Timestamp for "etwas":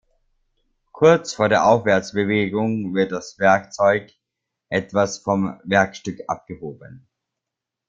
4.69-5.19